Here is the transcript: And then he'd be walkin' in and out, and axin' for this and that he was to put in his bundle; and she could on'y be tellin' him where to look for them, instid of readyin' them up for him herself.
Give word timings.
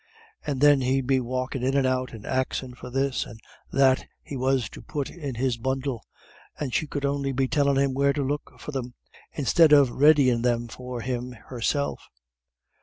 And 0.43 0.61
then 0.61 0.81
he'd 0.81 1.05
be 1.05 1.19
walkin' 1.19 1.61
in 1.61 1.77
and 1.77 1.85
out, 1.85 2.11
and 2.11 2.25
axin' 2.25 2.73
for 2.73 2.89
this 2.89 3.23
and 3.23 3.39
that 3.71 4.07
he 4.23 4.35
was 4.35 4.67
to 4.71 4.81
put 4.81 5.11
in 5.11 5.35
his 5.35 5.57
bundle; 5.59 6.03
and 6.59 6.73
she 6.73 6.87
could 6.87 7.05
on'y 7.05 7.31
be 7.33 7.47
tellin' 7.47 7.77
him 7.77 7.93
where 7.93 8.11
to 8.11 8.23
look 8.23 8.53
for 8.59 8.71
them, 8.71 8.95
instid 9.37 9.71
of 9.71 9.91
readyin' 9.91 10.41
them 10.41 10.63
up 10.63 10.71
for 10.71 11.01
him 11.01 11.33
herself. 11.33 12.07